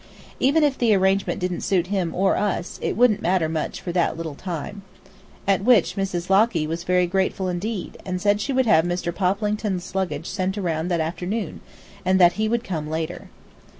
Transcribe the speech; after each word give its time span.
Even 0.39 0.63
if 0.63 0.79
the 0.79 0.95
arrangement 0.95 1.39
didn't 1.39 1.61
suit 1.61 1.85
him 1.85 2.11
or 2.15 2.35
us, 2.35 2.79
it 2.81 2.97
wouldn't 2.97 3.21
matter 3.21 3.47
much 3.47 3.79
for 3.79 3.91
that 3.91 4.17
little 4.17 4.33
time. 4.33 4.81
At 5.47 5.63
which 5.63 5.95
Mrs. 5.95 6.27
Locky 6.27 6.65
was 6.65 6.83
very 6.83 7.05
grateful 7.05 7.47
indeed, 7.47 7.99
and 8.03 8.19
said 8.19 8.41
she 8.41 8.51
would 8.51 8.65
have 8.65 8.83
Mr. 8.83 9.13
Poplington's 9.13 9.93
luggage 9.93 10.25
sent 10.25 10.57
around 10.57 10.87
that 10.87 11.01
afternoon, 11.01 11.61
and 12.03 12.19
that 12.19 12.33
he 12.33 12.49
would 12.49 12.63
come 12.63 12.89
later. 12.89 13.29